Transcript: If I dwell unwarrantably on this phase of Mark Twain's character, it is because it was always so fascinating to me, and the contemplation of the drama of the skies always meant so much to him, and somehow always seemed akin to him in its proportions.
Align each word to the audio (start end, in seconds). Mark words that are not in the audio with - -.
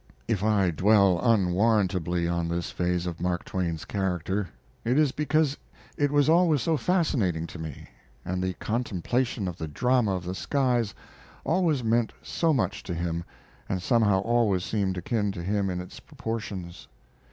If 0.27 0.43
I 0.43 0.71
dwell 0.71 1.19
unwarrantably 1.21 2.27
on 2.27 2.47
this 2.47 2.71
phase 2.71 3.05
of 3.05 3.21
Mark 3.21 3.45
Twain's 3.45 3.85
character, 3.85 4.49
it 4.83 4.97
is 4.97 5.11
because 5.11 5.55
it 5.95 6.09
was 6.09 6.27
always 6.27 6.63
so 6.63 6.75
fascinating 6.75 7.45
to 7.45 7.59
me, 7.59 7.87
and 8.25 8.41
the 8.41 8.55
contemplation 8.55 9.47
of 9.47 9.59
the 9.59 9.67
drama 9.67 10.15
of 10.15 10.23
the 10.23 10.33
skies 10.33 10.95
always 11.43 11.83
meant 11.83 12.13
so 12.23 12.51
much 12.51 12.81
to 12.81 12.95
him, 12.95 13.23
and 13.69 13.79
somehow 13.79 14.21
always 14.21 14.63
seemed 14.65 14.97
akin 14.97 15.31
to 15.33 15.43
him 15.43 15.69
in 15.69 15.79
its 15.79 15.99
proportions. 15.99 16.87